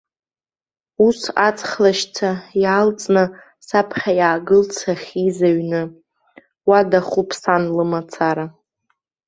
[1.05, 2.29] Ус аҵх лашьца
[2.63, 3.23] иаалҵны
[3.67, 5.81] саԥхьа иаагылт сахьиз аҩны,
[6.67, 8.45] уа дахуп сан лымацара.